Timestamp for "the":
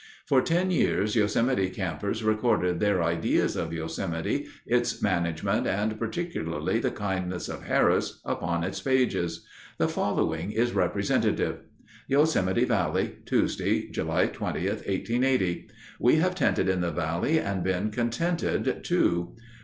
6.79-6.89, 9.77-9.87, 16.81-16.89